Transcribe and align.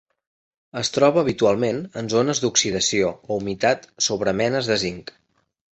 Es 0.79 0.89
troba 0.95 1.21
habitualment 1.25 1.83
en 2.03 2.09
zones 2.15 2.41
d'oxidació 2.45 3.13
o 3.29 3.39
humitat 3.39 3.89
sobre 4.09 4.39
menes 4.43 4.73
de 4.73 4.85
zinc. 4.87 5.19